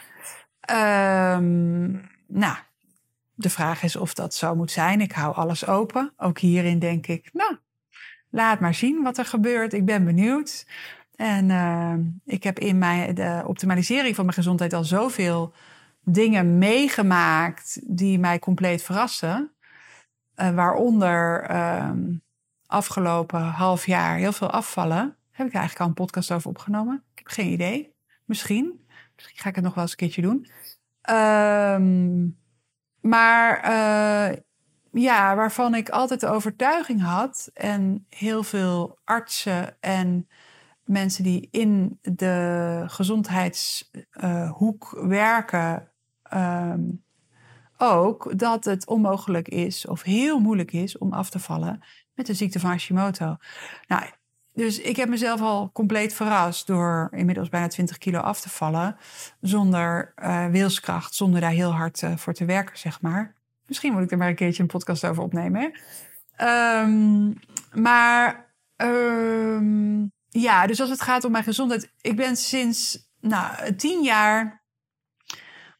Um, 0.71 2.09
nou, 2.27 2.55
de 3.33 3.49
vraag 3.49 3.83
is 3.83 3.95
of 3.95 4.13
dat 4.13 4.33
zo 4.33 4.55
moet 4.55 4.71
zijn. 4.71 5.01
Ik 5.01 5.11
hou 5.11 5.35
alles 5.35 5.67
open. 5.67 6.13
Ook 6.17 6.39
hierin 6.39 6.79
denk 6.79 7.07
ik, 7.07 7.29
nou, 7.33 7.57
laat 8.29 8.59
maar 8.59 8.73
zien 8.73 9.03
wat 9.03 9.17
er 9.17 9.25
gebeurt. 9.25 9.73
Ik 9.73 9.85
ben 9.85 10.05
benieuwd. 10.05 10.65
En 11.15 11.49
uh, 11.49 11.93
ik 12.25 12.43
heb 12.43 12.59
in 12.59 12.77
mijn, 12.77 13.15
de 13.15 13.43
optimalisering 13.45 14.15
van 14.15 14.25
mijn 14.25 14.37
gezondheid 14.37 14.73
al 14.73 14.83
zoveel 14.83 15.53
dingen 16.03 16.57
meegemaakt 16.57 17.79
die 17.97 18.19
mij 18.19 18.39
compleet 18.39 18.83
verrassen. 18.83 19.51
Uh, 20.35 20.49
waaronder 20.49 21.51
uh, 21.51 21.91
afgelopen 22.65 23.41
half 23.41 23.85
jaar 23.85 24.17
heel 24.17 24.31
veel 24.31 24.49
afvallen. 24.49 25.15
Heb 25.41 25.49
ik 25.49 25.55
eigenlijk 25.55 25.85
al 25.85 25.89
een 25.89 25.95
podcast 26.05 26.31
over 26.31 26.49
opgenomen? 26.49 27.03
Ik 27.11 27.17
heb 27.17 27.27
geen 27.27 27.51
idee. 27.51 27.93
Misschien. 28.25 28.85
Misschien 29.15 29.39
ga 29.39 29.49
ik 29.49 29.55
het 29.55 29.63
nog 29.63 29.73
wel 29.73 29.83
eens 29.83 29.91
een 29.91 29.97
keertje 29.97 30.21
doen. 30.21 30.47
Um, 31.09 32.37
maar 32.99 33.63
uh, 33.63 34.31
ja, 34.91 35.35
waarvan 35.35 35.75
ik 35.75 35.89
altijd 35.89 36.19
de 36.19 36.27
overtuiging 36.27 37.01
had 37.01 37.49
en 37.53 38.05
heel 38.09 38.43
veel 38.43 38.99
artsen 39.03 39.77
en 39.79 40.27
mensen 40.83 41.23
die 41.23 41.47
in 41.51 41.99
de 42.01 42.83
gezondheidshoek 42.87 44.97
werken, 45.01 45.91
um, 46.33 47.03
ook 47.77 48.39
dat 48.39 48.65
het 48.65 48.87
onmogelijk 48.87 49.47
is 49.47 49.87
of 49.87 50.01
heel 50.01 50.39
moeilijk 50.39 50.71
is 50.71 50.97
om 50.97 51.13
af 51.13 51.29
te 51.29 51.39
vallen 51.39 51.83
met 52.13 52.25
de 52.25 52.33
ziekte 52.33 52.59
van 52.59 52.69
Hashimoto. 52.69 53.35
Nou, 53.87 54.03
dus 54.53 54.79
ik 54.79 54.95
heb 54.95 55.09
mezelf 55.09 55.41
al 55.41 55.69
compleet 55.73 56.13
verrast 56.13 56.67
door 56.67 57.09
inmiddels 57.11 57.49
bijna 57.49 57.67
20 57.67 57.97
kilo 57.97 58.19
af 58.19 58.41
te 58.41 58.49
vallen. 58.49 58.97
Zonder 59.41 60.13
uh, 60.23 60.45
wilskracht, 60.45 61.15
zonder 61.15 61.41
daar 61.41 61.51
heel 61.51 61.73
hard 61.73 62.01
uh, 62.01 62.17
voor 62.17 62.33
te 62.33 62.45
werken, 62.45 62.77
zeg 62.77 63.01
maar. 63.01 63.35
Misschien 63.65 63.93
moet 63.93 64.03
ik 64.03 64.11
er 64.11 64.17
maar 64.17 64.29
een 64.29 64.35
keertje 64.35 64.61
een 64.61 64.69
podcast 64.69 65.05
over 65.05 65.23
opnemen. 65.23 65.71
Um, 66.41 67.39
maar 67.73 68.53
um, 68.77 70.11
ja, 70.29 70.67
dus 70.67 70.81
als 70.81 70.89
het 70.89 71.01
gaat 71.01 71.23
om 71.23 71.31
mijn 71.31 71.43
gezondheid. 71.43 71.91
Ik 72.01 72.15
ben 72.15 72.35
sinds 72.35 73.09
nou, 73.19 73.75
tien 73.75 74.03
jaar 74.03 74.63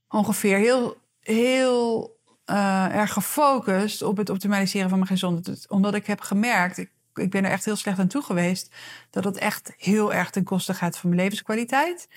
ongeveer 0.08 0.58
heel, 0.58 0.98
heel 1.20 2.20
uh, 2.46 2.96
erg 2.96 3.14
gefocust 3.14 4.02
op 4.02 4.18
het 4.18 4.30
optimaliseren 4.30 4.90
van 4.90 4.98
mijn 4.98 5.12
gezondheid. 5.12 5.70
Omdat 5.70 5.94
ik 5.94 6.08
heb 6.08 6.22
gemerkt, 6.22 6.86
ik 7.14 7.30
ben 7.30 7.46
er 7.46 7.52
echt 7.52 7.66
heel 7.66 7.76
slecht 7.76 8.00
aan 8.00 8.08
toe 8.08 8.22
geweest. 8.22 8.76
Dat 9.10 9.24
het 9.24 9.38
echt 9.38 9.74
heel 9.78 10.14
erg 10.14 10.30
ten 10.30 10.44
koste 10.44 10.74
gaat 10.74 10.98
van 10.98 11.10
mijn 11.10 11.22
levenskwaliteit. 11.22 12.08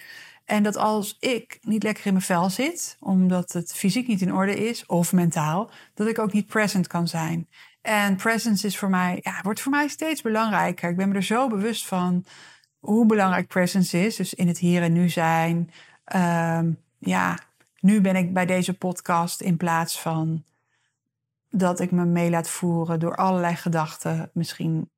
En 0.45 0.63
dat 0.63 0.77
als 0.77 1.17
ik 1.21 1.59
niet 1.63 1.83
lekker 1.83 2.07
in 2.07 2.13
mijn 2.13 2.25
vel 2.25 2.51
zit, 2.51 2.97
omdat 3.01 3.53
het 3.53 3.73
fysiek 3.75 4.07
niet 4.07 4.21
in 4.21 4.35
orde 4.35 4.69
is, 4.69 4.87
of 4.87 5.13
mentaal, 5.13 5.71
dat 5.95 6.07
ik 6.07 6.19
ook 6.19 6.33
niet 6.33 6.47
present 6.47 6.87
kan 6.87 7.09
zijn. 7.09 7.49
En 7.83 8.17
presence 8.17 8.67
is 8.67 8.79
voor 8.79 8.91
mij, 8.91 9.19
ja, 9.23 9.41
wordt 9.43 9.61
voor 9.61 9.73
mij 9.73 9.89
steeds 9.89 10.23
belangrijker. 10.23 10.91
Ik 10.91 10.97
ben 10.97 11.09
me 11.09 11.15
er 11.15 11.23
zo 11.23 11.49
bewust 11.49 11.87
van 11.87 12.25
hoe 12.79 13.07
belangrijk 13.07 13.49
presence 13.49 14.05
is. 14.07 14.17
Dus 14.17 14.35
in 14.35 14.49
het 14.49 14.59
hier 14.59 14.83
en 14.83 14.93
nu 14.93 15.09
zijn. 15.09 15.71
Um, 16.15 16.79
ja, 16.99 17.39
nu 17.81 18.01
ben 18.01 18.17
ik 18.17 18.33
bij 18.33 18.47
deze 18.47 18.75
podcast 18.75 19.41
in 19.41 19.57
plaats 19.57 20.01
van 20.01 20.45
dat 21.57 21.81
ik 21.81 21.91
me 21.91 22.05
mee 22.05 22.31
laat 22.31 22.49
voeren 22.49 23.01
door 23.01 23.17
allerlei 23.17 23.57
gedachten. 23.57 24.31
Misschien, 24.33 24.91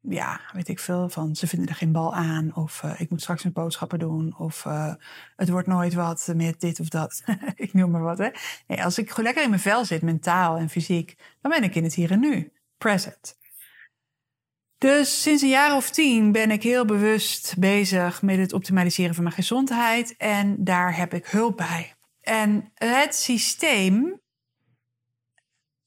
ja, 0.00 0.40
weet 0.52 0.68
ik 0.68 0.78
veel, 0.78 1.08
van 1.08 1.34
ze 1.36 1.46
vinden 1.46 1.68
er 1.68 1.74
geen 1.74 1.92
bal 1.92 2.14
aan. 2.14 2.54
Of 2.54 2.82
uh, 2.84 3.00
ik 3.00 3.10
moet 3.10 3.20
straks 3.20 3.44
een 3.44 3.52
boodschappen 3.52 3.98
doen. 3.98 4.34
Of 4.38 4.64
uh, 4.64 4.94
het 5.36 5.48
wordt 5.48 5.66
nooit 5.66 5.94
wat 5.94 6.32
met 6.36 6.60
dit 6.60 6.80
of 6.80 6.88
dat. 6.88 7.22
ik 7.54 7.72
noem 7.72 7.90
maar 7.90 8.02
wat, 8.02 8.18
hè. 8.18 8.28
Nee, 8.66 8.84
als 8.84 8.98
ik 8.98 9.16
lekker 9.16 9.42
in 9.42 9.48
mijn 9.48 9.60
vel 9.60 9.84
zit, 9.84 10.02
mentaal 10.02 10.56
en 10.56 10.68
fysiek, 10.68 11.16
dan 11.40 11.50
ben 11.50 11.62
ik 11.62 11.74
in 11.74 11.84
het 11.84 11.94
hier 11.94 12.10
en 12.10 12.20
nu. 12.20 12.52
Present. 12.78 13.38
Dus 14.78 15.22
sinds 15.22 15.42
een 15.42 15.48
jaar 15.48 15.76
of 15.76 15.90
tien 15.90 16.32
ben 16.32 16.50
ik 16.50 16.62
heel 16.62 16.84
bewust 16.84 17.54
bezig 17.58 18.22
met 18.22 18.38
het 18.38 18.52
optimaliseren 18.52 19.14
van 19.14 19.22
mijn 19.22 19.34
gezondheid. 19.34 20.16
En 20.16 20.64
daar 20.64 20.96
heb 20.96 21.14
ik 21.14 21.26
hulp 21.26 21.56
bij. 21.56 21.94
En 22.20 22.70
het 22.74 23.14
systeem 23.14 24.19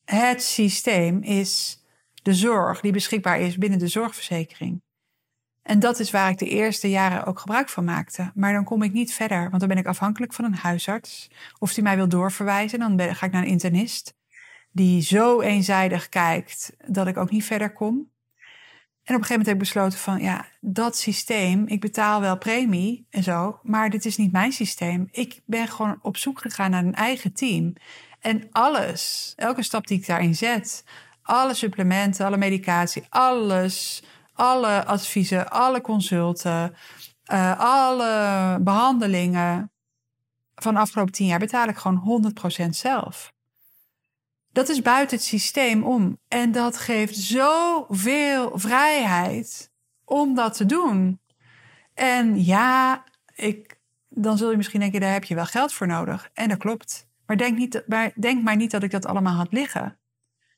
het 0.06 0.44
systeem 0.44 1.22
is 1.22 1.84
de 2.24 2.34
zorg 2.34 2.82
die 2.82 2.92
beschikbaar 2.92 3.40
is 3.40 3.58
binnen 3.58 3.80
de 3.80 3.88
zorgverzekering. 3.88 4.82
En 5.62 5.80
dat 5.80 6.00
is 6.00 6.12
waar 6.12 6.30
ik 6.30 6.38
de 6.38 6.50
eerste 6.50 6.90
jaren 6.90 7.26
ook 7.26 7.40
gebruik 7.40 7.70
van 7.70 7.84
maakte. 7.84 8.32
Maar 8.36 8.54
dan 8.54 8.64
kom 8.64 8.84
ik 8.84 8.94
niet 8.94 9.14
verder, 9.14 9.50
want 9.50 9.60
dan 9.60 9.68
ben 9.70 9.78
ik 9.78 9.86
afhankelijk 9.86 10.34
van 10.34 10.46
een 10.46 10.56
huisarts. 10.56 11.30
Of 11.60 11.74
die 11.74 11.84
mij 11.84 11.96
wil 11.96 12.08
doorverwijzen, 12.08 12.80
dan 12.80 13.00
ga 13.00 13.26
ik 13.26 13.32
naar 13.32 13.42
een 13.44 13.48
internist. 13.48 14.14
Die 14.72 15.02
zo 15.02 15.42
eenzijdig 15.42 16.10
kijkt 16.10 16.76
dat 16.88 17.08
ik 17.08 17.18
ook 17.18 17.32
niet 17.32 17.46
verder 17.46 17.74
kom. 17.74 18.12
En 19.04 19.16
op 19.16 19.22
een 19.22 19.26
gegeven 19.26 19.30
moment 19.30 19.46
heb 19.46 19.56
ik 19.56 19.60
besloten 19.60 20.00
van, 20.00 20.22
ja, 20.22 20.46
dat 20.62 20.98
systeem, 20.98 21.68
ik 21.68 21.82
betaal 21.82 22.22
wel 22.22 22.38
premie 22.38 23.08
en 23.10 23.24
zo, 23.24 23.60
maar 23.64 23.90
dit 23.90 24.06
is 24.06 24.18
niet 24.18 24.32
mijn 24.32 24.52
systeem. 24.52 25.08
Ik 25.12 25.42
ben 25.46 25.68
gewoon 25.68 26.00
op 26.02 26.18
zoek 26.18 26.40
gegaan 26.40 26.72
naar 26.72 26.84
een 26.84 26.96
eigen 26.96 27.34
team. 27.34 27.74
En 28.24 28.48
alles, 28.51 29.34
elke 29.36 29.63
stap 29.63 29.88
die 29.88 29.98
ik 29.98 30.06
daarin 30.06 30.36
zet, 30.36 30.84
alle 31.22 31.53
supplementen, 31.53 32.25
alle 32.25 32.38
medicatie, 32.38 33.06
alles, 33.10 34.03
alle 34.34 34.86
adviezen, 34.86 35.51
alle 35.51 35.82
consulten, 35.82 36.75
uh, 37.32 37.60
alle 37.60 38.60
behandelingen 38.62 39.72
van 40.56 40.74
de 40.74 40.80
afgelopen 40.80 41.13
tien 41.13 41.27
jaar 41.27 41.39
betaal 41.39 41.68
ik 41.68 41.77
gewoon 41.77 42.34
100% 42.65 42.70
zelf. 42.70 43.34
Dat 44.51 44.70
is 44.70 44.82
buiten 44.82 45.18
het 45.18 45.25
systeem 45.25 45.84
om. 45.84 46.18
En 46.27 46.51
dat 46.51 46.77
geeft 46.77 47.15
zoveel 47.15 48.51
vrijheid 48.53 49.72
om 50.06 50.36
dat 50.36 50.58
te 50.58 50.65
doen. 50.65 51.20
En 51.94 52.44
ja, 52.44 53.03
ik, 53.36 53.80
dan 54.10 54.38
zul 54.38 54.51
je 54.51 54.58
misschien 54.58 54.80
denken, 54.80 55.00
daar 55.00 55.13
heb 55.13 55.24
je 55.24 55.36
wel 55.36 55.46
geld 55.46 55.74
voor 55.74 55.88
nodig. 55.88 56.30
En 56.34 56.50
dat 56.50 56.58
klopt. 56.58 57.12
Maar 57.34 57.42
denk, 57.42 57.58
niet, 57.58 57.84
maar 57.88 58.12
denk 58.16 58.44
maar 58.44 58.56
niet 58.56 58.72
dat 58.72 58.84
ik 58.84 58.92
dat 58.92 59.06
allemaal 59.06 59.34
had 59.34 59.52
liggen. 59.52 59.98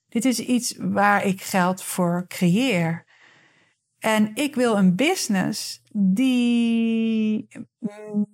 Dit 0.10 0.25
is 0.25 0.39
iets 0.39 0.75
waar 0.77 1.25
ik 1.25 1.41
geld 1.41 1.84
voor 1.84 2.25
creëer. 2.27 3.05
En 4.00 4.32
ik 4.34 4.55
wil 4.55 4.77
een 4.77 4.96
business 4.96 5.82
die 5.94 7.48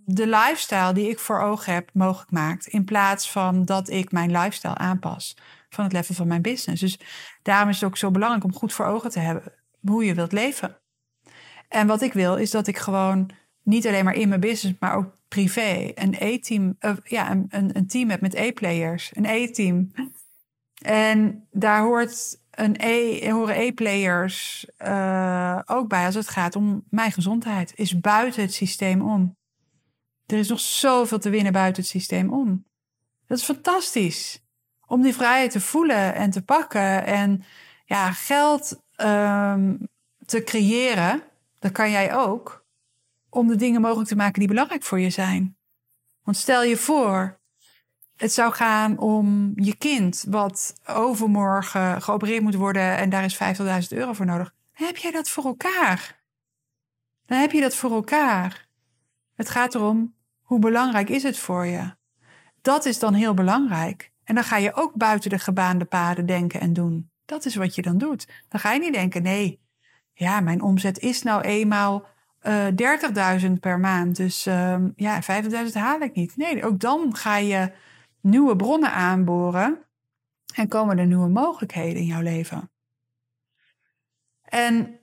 de 0.05 0.27
lifestyle 0.27 0.93
die 0.93 1.10
ik 1.10 1.19
voor 1.19 1.39
ogen 1.39 1.74
heb 1.74 1.89
mogelijk 1.93 2.31
maakt. 2.31 2.67
In 2.67 2.86
plaats 2.86 3.31
van 3.31 3.65
dat 3.65 3.89
ik 3.89 4.12
mijn 4.12 4.31
lifestyle 4.31 4.77
aanpas 4.77 5.38
van 5.69 5.83
het 5.83 5.93
level 5.93 6.15
van 6.15 6.27
mijn 6.27 6.41
business. 6.41 6.81
Dus 6.81 7.00
daarom 7.41 7.69
is 7.69 7.75
het 7.75 7.89
ook 7.89 7.98
zo 7.98 8.12
belangrijk 8.12 8.43
om 8.43 8.53
goed 8.53 8.74
voor 8.74 8.86
ogen 8.86 9.10
te 9.10 9.19
hebben 9.19 9.53
hoe 9.81 10.05
je 10.05 10.13
wilt 10.13 10.31
leven. 10.31 10.77
En 11.67 11.88
wat 11.88 12.01
ik 12.01 12.13
wil 12.13 12.36
is 12.36 12.51
dat 12.51 12.67
ik 12.67 12.77
gewoon 12.77 13.29
niet 13.63 13.88
alleen 13.88 14.05
maar 14.05 14.13
in 14.13 14.29
mijn 14.29 14.41
business, 14.41 14.79
maar 14.79 14.95
ook 14.95 15.19
privé 15.31 15.91
een 15.95 16.15
E-team, 16.19 16.75
uh, 16.79 16.91
ja, 17.03 17.31
een, 17.31 17.47
een, 17.50 17.88
team 17.88 18.09
hebt 18.09 18.21
met 18.21 18.33
E-players, 18.33 19.11
een 19.13 19.25
E-team. 19.25 19.91
En 20.81 21.47
daar 21.51 21.81
hoort 21.81 22.39
een 22.51 22.75
e, 22.79 23.31
horen 23.31 23.55
E-players 23.55 24.65
uh, 24.79 25.59
ook 25.65 25.88
bij 25.88 26.05
als 26.05 26.15
het 26.15 26.29
gaat 26.29 26.55
om 26.55 26.83
mijn 26.89 27.11
gezondheid. 27.11 27.71
Is 27.75 28.00
buiten 28.00 28.41
het 28.41 28.53
systeem 28.53 29.01
om. 29.01 29.35
Er 30.25 30.38
is 30.38 30.50
nog 30.50 30.59
zoveel 30.59 31.19
te 31.19 31.29
winnen 31.29 31.53
buiten 31.53 31.81
het 31.81 31.91
systeem 31.91 32.33
om. 32.33 32.65
Dat 33.27 33.38
is 33.38 33.43
fantastisch. 33.43 34.43
Om 34.88 35.01
die 35.01 35.13
vrijheid 35.13 35.51
te 35.51 35.61
voelen 35.61 36.13
en 36.13 36.29
te 36.29 36.41
pakken 36.41 37.05
en 37.05 37.43
ja, 37.85 38.11
geld 38.11 38.81
um, 38.97 39.88
te 40.25 40.43
creëren. 40.43 41.23
Dat 41.59 41.71
kan 41.71 41.91
jij 41.91 42.15
ook 42.15 42.61
om 43.33 43.47
de 43.47 43.55
dingen 43.55 43.81
mogelijk 43.81 44.09
te 44.09 44.15
maken 44.15 44.39
die 44.39 44.47
belangrijk 44.47 44.83
voor 44.83 45.00
je 45.00 45.09
zijn. 45.09 45.57
Want 46.23 46.38
stel 46.38 46.63
je 46.63 46.77
voor, 46.77 47.39
het 48.15 48.33
zou 48.33 48.53
gaan 48.53 48.97
om 48.97 49.53
je 49.55 49.75
kind, 49.75 50.25
wat 50.27 50.75
overmorgen 50.85 52.01
geopereerd 52.01 52.41
moet 52.41 52.55
worden 52.55 52.97
en 52.97 53.09
daar 53.09 53.23
is 53.23 53.38
50.000 53.91 53.97
euro 53.97 54.13
voor 54.13 54.25
nodig. 54.25 54.53
Dan 54.75 54.88
heb 54.88 54.97
jij 54.97 55.11
dat 55.11 55.29
voor 55.29 55.45
elkaar. 55.45 56.21
Dan 57.25 57.39
heb 57.39 57.51
je 57.51 57.61
dat 57.61 57.75
voor 57.75 57.91
elkaar. 57.91 58.67
Het 59.35 59.50
gaat 59.50 59.75
erom 59.75 60.15
Hoe 60.41 60.59
belangrijk 60.59 61.09
is 61.09 61.23
het 61.23 61.38
voor 61.38 61.65
je? 61.65 61.95
Dat 62.61 62.85
is 62.85 63.00
dan 63.00 63.13
heel 63.13 63.33
belangrijk. 63.33 64.11
En 64.23 64.35
dan 64.35 64.43
ga 64.43 64.57
je 64.57 64.73
ook 64.73 64.95
buiten 64.95 65.29
de 65.29 65.39
gebaande 65.39 65.85
paden 65.85 66.25
denken 66.25 66.59
en 66.59 66.73
doen. 66.73 67.11
Dat 67.25 67.45
is 67.45 67.55
wat 67.55 67.75
je 67.75 67.81
dan 67.81 67.97
doet. 67.97 68.27
Dan 68.47 68.59
ga 68.59 68.73
je 68.73 68.79
niet 68.79 68.93
denken, 68.93 69.23
nee, 69.23 69.61
ja, 70.13 70.39
mijn 70.39 70.61
omzet 70.61 71.00
is 71.00 71.21
nou 71.21 71.41
eenmaal 71.41 72.05
uh, 72.43 72.67
30.000 73.45 73.51
per 73.60 73.79
maand. 73.79 74.15
Dus 74.15 74.48
uh, 74.48 74.75
ja, 74.95 75.21
50.000 75.21 75.71
haal 75.74 76.00
ik 76.00 76.15
niet. 76.15 76.38
Nee, 76.38 76.65
ook 76.65 76.79
dan 76.79 77.15
ga 77.15 77.38
je 77.38 77.71
nieuwe 78.21 78.55
bronnen 78.55 78.93
aanboren 78.93 79.79
en 80.55 80.67
komen 80.67 80.98
er 80.98 81.05
nieuwe 81.05 81.29
mogelijkheden 81.29 82.01
in 82.01 82.07
jouw 82.07 82.21
leven. 82.21 82.71
En 84.43 85.00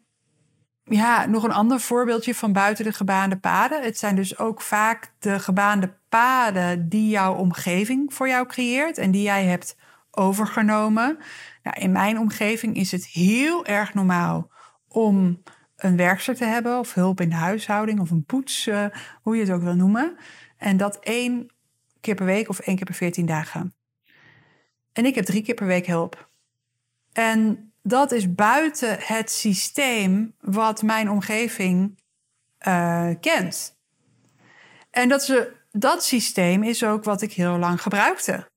ja, 0.85 1.27
nog 1.27 1.45
een 1.45 1.53
ander 1.53 1.81
voorbeeldje 1.81 2.35
van 2.35 2.53
buiten 2.53 2.85
de 2.85 2.93
gebaande 2.93 3.39
paden. 3.39 3.83
Het 3.83 3.99
zijn 3.99 4.17
dus 4.17 4.39
ook 4.39 4.61
vaak 4.61 5.13
de 5.19 5.39
gebaande 5.39 5.95
paden 6.09 6.89
die 6.89 7.09
jouw 7.09 7.35
omgeving 7.35 8.15
voor 8.15 8.29
jou 8.29 8.47
creëert 8.47 8.99
en 8.99 9.11
die 9.11 9.23
jij 9.23 9.45
hebt 9.45 9.77
overgenomen. 10.11 11.19
Nou, 11.63 11.81
in 11.81 11.93
mijn 11.93 12.19
omgeving 12.19 12.77
is 12.77 12.93
het 12.93 13.07
heel 13.07 13.67
erg 13.67 13.95
normaal 13.95 14.51
om 14.89 15.43
een 15.79 15.97
werkster 15.97 16.35
te 16.35 16.45
hebben 16.45 16.79
of 16.79 16.95
hulp 16.95 17.21
in 17.21 17.29
de 17.29 17.35
huishouding 17.35 18.01
of 18.01 18.11
een 18.11 18.25
poets, 18.25 18.67
uh, 18.67 18.87
hoe 19.23 19.37
je 19.37 19.43
het 19.43 19.51
ook 19.51 19.63
wil 19.63 19.75
noemen. 19.75 20.17
En 20.57 20.77
dat 20.77 20.99
één 20.99 21.51
keer 22.01 22.15
per 22.15 22.27
week 22.27 22.49
of 22.49 22.59
één 22.59 22.77
keer 22.77 22.87
per 22.87 22.95
veertien 22.95 23.27
dagen. 23.27 23.75
En 24.93 25.05
ik 25.05 25.15
heb 25.15 25.25
drie 25.25 25.43
keer 25.43 25.55
per 25.55 25.67
week 25.67 25.87
hulp. 25.87 26.31
En 27.13 27.73
dat 27.83 28.13
is 28.13 28.35
buiten 28.35 28.99
het 29.01 29.31
systeem 29.31 30.35
wat 30.41 30.83
mijn 30.83 31.11
omgeving 31.11 31.99
uh, 32.67 33.11
kent. 33.21 33.77
En 34.91 35.09
dat, 35.09 35.25
ze, 35.25 35.53
dat 35.71 36.05
systeem 36.05 36.63
is 36.63 36.85
ook 36.85 37.05
wat 37.05 37.23
ik 37.23 37.33
heel 37.33 37.59
lang 37.59 37.83
gebruikte. 37.83 38.51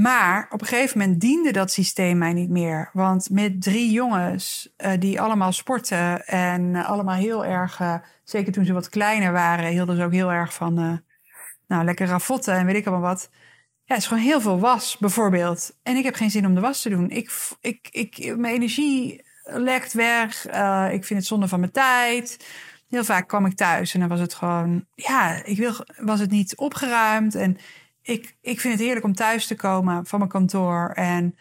Maar 0.00 0.46
op 0.50 0.60
een 0.60 0.66
gegeven 0.66 0.98
moment 0.98 1.20
diende 1.20 1.52
dat 1.52 1.72
systeem 1.72 2.18
mij 2.18 2.32
niet 2.32 2.50
meer. 2.50 2.90
Want 2.92 3.30
met 3.30 3.62
drie 3.62 3.90
jongens 3.90 4.74
uh, 4.76 4.92
die 4.98 5.20
allemaal 5.20 5.52
sporten 5.52 6.26
en 6.26 6.76
allemaal 6.76 7.14
heel 7.14 7.44
erg, 7.44 7.80
uh, 7.80 7.94
zeker 8.24 8.52
toen 8.52 8.64
ze 8.64 8.72
wat 8.72 8.88
kleiner 8.88 9.32
waren, 9.32 9.70
hielden 9.70 9.96
ze 9.96 10.04
ook 10.04 10.12
heel 10.12 10.32
erg 10.32 10.54
van 10.54 11.02
nou, 11.66 11.84
lekker 11.84 12.06
ravotten 12.06 12.54
en 12.54 12.66
weet 12.66 12.76
ik 12.76 12.86
allemaal 12.86 13.10
wat. 13.10 13.30
Ja, 13.84 13.94
het 13.94 14.02
is 14.02 14.08
gewoon 14.08 14.22
heel 14.22 14.40
veel 14.40 14.58
was, 14.58 14.96
bijvoorbeeld. 14.98 15.78
En 15.82 15.96
ik 15.96 16.04
heb 16.04 16.14
geen 16.14 16.30
zin 16.30 16.46
om 16.46 16.54
de 16.54 16.60
was 16.60 16.82
te 16.82 16.88
doen. 16.88 17.10
Ik, 17.10 17.30
ik, 17.60 17.88
ik, 17.90 18.36
mijn 18.36 18.54
energie 18.54 19.24
lekt 19.44 19.92
weg. 19.92 20.46
ik 20.90 21.04
vind 21.04 21.18
het 21.18 21.26
zonde 21.26 21.48
van 21.48 21.60
mijn 21.60 21.72
tijd. 21.72 22.46
Heel 22.88 23.04
vaak 23.04 23.28
kwam 23.28 23.46
ik 23.46 23.56
thuis 23.56 23.94
en 23.94 24.00
dan 24.00 24.08
was 24.08 24.20
het 24.20 24.34
gewoon, 24.34 24.84
ja, 24.94 25.44
ik 25.44 25.56
wil, 25.56 25.72
was 25.96 26.20
het 26.20 26.30
niet 26.30 26.56
opgeruimd. 26.56 27.34
En 27.34 27.56
ik, 28.02 28.36
ik 28.40 28.60
vind 28.60 28.74
het 28.74 28.82
heerlijk 28.82 29.04
om 29.04 29.14
thuis 29.14 29.46
te 29.46 29.54
komen 29.54 30.06
van 30.06 30.18
mijn 30.18 30.30
kantoor. 30.30 30.90
En 30.94 31.36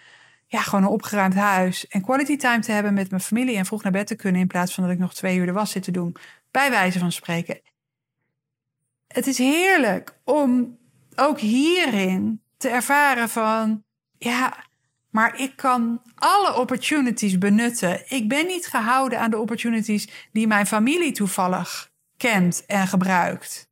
ja, 0.48 0.62
gewoon 0.62 0.84
een 0.84 0.90
opgeruimd 0.90 1.36
huis. 1.36 1.88
En 1.88 2.02
quality 2.02 2.38
time 2.38 2.60
te 2.60 2.72
hebben 2.72 2.94
met 2.94 3.10
mijn 3.10 3.22
familie. 3.22 3.58
En 3.58 3.66
vroeg 3.66 3.84
naar 3.84 3.92
bed 3.92 4.08
te 4.08 4.16
kunnen 4.16 4.42
in 4.42 4.48
plaats 4.48 4.74
van 4.74 4.84
dat 4.84 4.94
ik 4.94 5.00
nog 5.00 5.14
twee 5.14 5.38
uur 5.38 5.46
de 5.46 5.52
was 5.52 5.72
zit 5.72 5.84
te 5.84 5.92
doen. 5.92 6.16
Bij 6.52 6.70
wijze 6.70 7.00
van 7.00 7.12
spreken. 7.12 7.62
Het 9.08 9.28
is 9.28 9.38
heerlijk 9.38 10.20
om 10.24 10.78
ook 11.16 11.40
hierin 11.40 12.42
te 12.58 12.70
ervaren 12.70 13.30
van... 13.30 13.84
Ja, 14.18 14.66
maar 15.10 15.40
ik 15.40 15.56
kan 15.56 16.02
alle 16.16 16.56
opportunities 16.56 17.38
benutten. 17.38 18.12
Ik 18.12 18.30
ben 18.30 18.46
niet 18.46 18.68
gehouden 18.68 19.20
aan 19.20 19.30
de 19.30 19.38
opportunities 19.38 20.28
die 20.32 20.48
mijn 20.48 20.68
familie 20.68 21.12
toevallig 21.12 21.92
kent 22.18 22.66
en 22.66 22.88
gebruikt. 22.88 23.70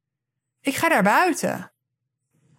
Ik 0.62 0.76
ga 0.76 0.90
daar 0.90 1.04
buiten. 1.04 1.72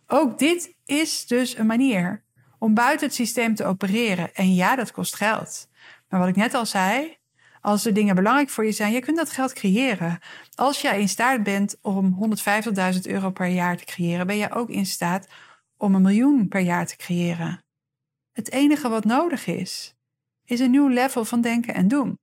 Ook 0.07 0.39
dit 0.39 0.75
is 0.85 1.27
dus 1.27 1.59
een 1.59 1.67
manier 1.67 2.25
om 2.59 2.75
buiten 2.75 3.07
het 3.07 3.17
systeem 3.17 3.55
te 3.55 3.65
opereren. 3.65 4.35
En 4.35 4.55
ja, 4.55 4.77
dat 4.77 4.93
kost 4.93 5.15
geld. 5.15 5.69
Maar 6.09 6.21
wat 6.21 6.29
ik 6.29 6.37
net 6.37 6.55
al 6.55 6.67
zei, 6.67 7.17
als 7.61 7.87
er 7.87 7.95
dingen 7.95 8.15
belangrijk 8.15 8.51
voor 8.51 8.65
je 8.65 8.73
zijn, 8.73 8.93
je 8.93 9.01
kunt 9.01 9.17
dat 9.17 9.31
geld 9.31 9.53
creëren. 9.53 10.19
Als 10.55 10.81
jij 10.81 11.01
in 11.01 11.09
staat 11.09 11.43
bent 11.43 11.77
om 11.83 12.37
150.000 12.95 13.01
euro 13.03 13.31
per 13.31 13.47
jaar 13.47 13.77
te 13.77 13.85
creëren, 13.85 14.27
ben 14.27 14.37
je 14.37 14.51
ook 14.51 14.69
in 14.69 14.87
staat 14.87 15.29
om 15.77 15.95
een 15.95 16.03
miljoen 16.03 16.49
per 16.49 16.61
jaar 16.61 16.87
te 16.87 16.97
creëren. 16.97 17.65
Het 18.33 18.51
enige 18.53 18.89
wat 18.89 19.05
nodig 19.05 19.47
is, 19.47 19.97
is 20.45 20.61
een 20.61 20.71
nieuw 20.71 20.89
level 20.89 21.25
van 21.25 21.41
denken 21.41 21.75
en 21.75 21.89
doen. 21.89 22.19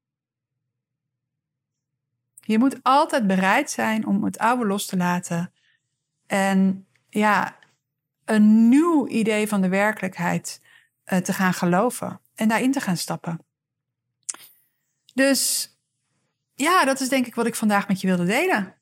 Je 2.40 2.60
moet 2.60 2.80
altijd 2.82 3.28
bereid 3.28 3.72
zijn 3.72 4.06
om 4.06 4.24
het 4.24 4.38
oude 4.38 4.66
los 4.66 4.86
te 4.86 4.98
laten. 4.98 5.54
En 6.28 6.88
ja, 7.10 7.58
een 8.26 8.70
nieuw 8.70 9.08
idee 9.08 9.48
van 9.48 9.62
de 9.62 9.70
werkelijkheid 9.70 10.62
uh, 11.06 11.20
te 11.20 11.34
gaan 11.34 11.54
geloven 11.54 12.22
en 12.36 12.48
daarin 12.48 12.72
te 12.72 12.80
gaan 12.80 12.98
stappen. 12.98 13.46
Dus 15.14 15.72
ja, 16.56 16.86
dat 16.86 17.00
is 17.00 17.10
denk 17.10 17.28
ik 17.28 17.36
wat 17.36 17.46
ik 17.46 17.56
vandaag 17.56 17.88
met 17.88 18.02
je 18.02 18.08
wilde 18.08 18.26
delen. 18.26 18.76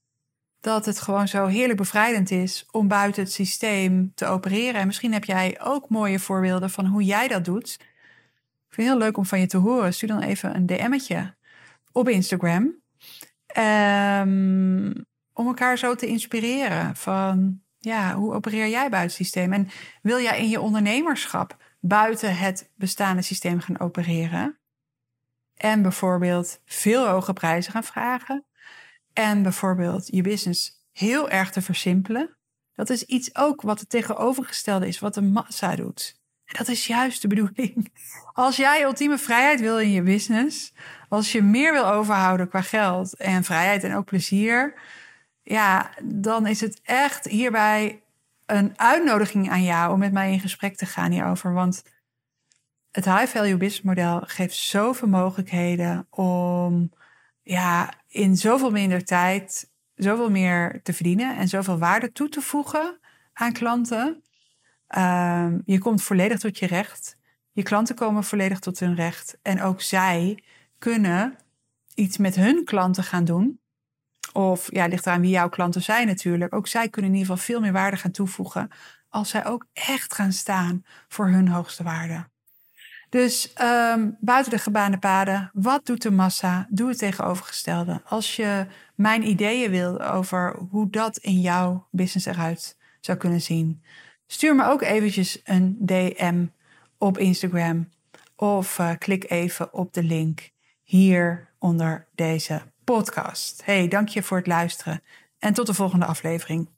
Dat 0.60 0.86
het 0.86 1.00
gewoon 1.02 1.28
zo 1.28 1.46
heerlijk 1.46 1.78
bevrijdend 1.78 2.32
is 2.32 2.66
om 2.72 2.88
buiten 2.88 3.24
het 3.24 3.32
systeem 3.32 4.12
te 4.16 4.26
opereren. 4.26 4.82
En 4.82 4.88
misschien 4.88 5.14
heb 5.14 5.24
jij 5.24 5.62
ook 5.62 5.90
mooie 5.90 6.20
voorbeelden 6.20 6.70
van 6.70 6.86
hoe 6.86 7.04
jij 7.04 7.28
dat 7.28 7.46
doet. 7.46 7.78
Ik 8.68 8.78
vind 8.78 8.88
het 8.88 8.98
heel 8.98 8.98
leuk 8.98 9.18
om 9.18 9.26
van 9.26 9.40
je 9.40 9.48
te 9.48 9.58
horen. 9.58 9.94
Stuur 9.94 10.10
dan 10.10 10.22
even 10.22 10.56
een 10.56 10.66
DM'tje 10.66 11.36
op 11.92 12.10
Instagram. 12.10 12.80
Um, 13.58 15.06
om 15.34 15.48
elkaar 15.48 15.78
zo 15.78 15.96
te 15.96 16.08
inspireren 16.08 16.96
van 16.96 17.62
ja, 17.84 18.14
hoe 18.16 18.34
opereer 18.34 18.68
jij 18.68 18.90
buiten 18.90 19.00
het 19.02 19.12
systeem? 19.12 19.54
En 19.54 19.70
wil 20.02 20.20
jij 20.20 20.40
in 20.40 20.50
je 20.50 20.62
ondernemerschap 20.62 21.58
buiten 21.80 22.38
het 22.38 22.70
bestaande 22.76 23.22
systeem 23.22 23.60
gaan 23.60 23.80
opereren? 23.80 24.58
En 25.56 25.82
bijvoorbeeld 25.82 26.62
veel 26.66 27.08
hoge 27.08 27.34
prijzen 27.34 27.72
gaan 27.72 27.84
vragen. 27.84 28.46
En 29.14 29.44
bijvoorbeeld 29.44 30.08
je 30.08 30.22
business 30.22 30.86
heel 30.92 31.30
erg 31.30 31.52
te 31.52 31.62
versimpelen. 31.62 32.36
Dat 32.74 32.90
is 32.90 33.06
iets 33.06 33.36
ook 33.36 33.62
wat 33.62 33.80
het 33.80 33.90
tegenovergestelde 33.90 34.88
is, 34.88 35.00
wat 35.00 35.14
de 35.14 35.22
massa 35.22 35.76
doet. 35.76 36.20
En 36.46 36.56
dat 36.58 36.68
is 36.68 36.88
juist 36.88 37.22
de 37.22 37.28
bedoeling. 37.28 37.92
Als 38.34 38.56
jij 38.56 38.84
ultieme 38.84 39.18
vrijheid 39.18 39.60
wil 39.60 39.80
in 39.80 39.92
je 39.92 40.02
business, 40.02 40.74
als 41.10 41.32
je 41.32 41.42
meer 41.42 41.74
wil 41.74 41.86
overhouden 41.86 42.50
qua 42.50 42.62
geld 42.62 43.16
en 43.16 43.44
vrijheid 43.44 43.84
en 43.84 43.96
ook 43.96 44.06
plezier, 44.06 44.74
ja, 45.44 45.90
dan 46.04 46.48
is 46.48 46.62
het 46.62 46.82
echt 46.84 47.26
hierbij 47.26 48.02
een 48.46 48.74
uitnodiging 48.76 49.50
aan 49.50 49.64
jou 49.64 49.94
om 49.94 50.00
met 50.00 50.12
mij 50.12 50.32
in 50.32 50.40
gesprek 50.40 50.76
te 50.76 50.86
gaan 50.86 51.12
hierover. 51.12 51.54
Want 51.54 51.84
het 52.92 53.06
high 53.06 53.26
value 53.26 53.58
business 53.58 53.82
model 53.82 54.22
geeft 54.26 54.56
zoveel 54.56 55.08
mogelijkheden 55.08 56.08
om 56.10 56.92
ja, 57.42 57.94
in 58.08 58.38
zoveel 58.38 58.72
minder 58.72 59.06
tijd 59.06 59.70
zoveel 59.96 60.30
meer 60.30 60.80
te 60.84 60.94
verdienen 60.94 61.38
en 61.38 61.48
zoveel 61.48 61.78
waarde 61.78 62.12
toe 62.12 62.30
te 62.30 62.42
voegen 62.42 63.00
aan 63.34 63.54
klanten. 63.54 64.24
Um, 64.98 65.62
je 65.66 65.78
komt 65.80 66.04
volledig 66.04 66.40
tot 66.40 66.60
je 66.60 66.66
recht. 66.66 67.18
Je 67.52 67.64
klanten 67.64 67.96
komen 67.96 68.24
volledig 68.24 68.60
tot 68.60 68.80
hun 68.80 68.96
recht. 68.96 69.38
En 69.42 69.62
ook 69.62 69.82
zij 69.82 70.44
kunnen 70.78 71.38
iets 71.96 72.18
met 72.18 72.36
hun 72.36 72.64
klanten 72.64 73.04
gaan 73.04 73.26
doen 73.26 73.61
of 74.34 74.72
ja, 74.72 74.86
ligt 74.86 75.06
eraan 75.06 75.22
wie 75.22 75.30
jouw 75.30 75.50
klanten 75.50 75.82
zijn 75.82 76.08
natuurlijk. 76.08 76.56
Ook 76.56 76.68
zij 76.68 76.90
kunnen 76.90 77.12
in 77.12 77.18
ieder 77.18 77.32
geval 77.32 77.46
veel 77.46 77.62
meer 77.62 77.72
waarde 77.72 77.98
gaan 77.98 78.12
toevoegen. 78.12 78.70
Als 79.10 79.30
zij 79.30 79.46
ook 79.46 79.66
echt 79.74 80.14
gaan 80.14 80.32
staan 80.32 80.86
voor 81.08 81.28
hun 81.28 81.48
hoogste 81.48 81.84
waarde. 81.84 82.30
Dus 83.10 83.54
um, 83.62 84.18
buiten 84.20 84.52
de 84.52 84.58
gebaande 84.58 84.98
paden, 84.98 85.52
wat 85.54 85.86
doet 85.86 86.02
de 86.02 86.12
massa? 86.12 86.68
Doe 86.70 86.90
het 86.90 86.98
tegenovergestelde. 86.98 88.02
Als 88.06 88.36
je 88.36 88.66
mijn 88.96 89.28
ideeën 89.28 89.72
wil 89.72 90.02
over 90.02 90.56
hoe 90.70 90.90
dat 90.90 91.18
in 91.18 91.42
jouw 91.42 91.88
business 91.90 92.26
eruit 92.26 92.78
zou 93.00 93.18
kunnen 93.18 93.42
zien, 93.42 93.84
stuur 94.28 94.56
me 94.56 94.66
ook 94.66 94.82
eventjes 94.82 95.42
een 95.44 95.78
DM 95.80 96.46
op 96.98 97.18
Instagram. 97.18 97.90
Of 98.36 98.80
uh, 98.80 98.92
klik 98.98 99.30
even 99.30 99.74
op 99.74 99.94
de 99.94 100.04
link 100.04 100.52
hier 100.84 101.50
onder 101.60 102.08
deze 102.16 102.62
podcast. 102.84 103.66
Hey, 103.66 103.88
dank 103.88 104.08
je 104.08 104.24
voor 104.24 104.38
het 104.38 104.48
luisteren 104.48 105.04
en 105.40 105.54
tot 105.54 105.68
de 105.68 105.74
volgende 105.74 106.06
aflevering. 106.06 106.70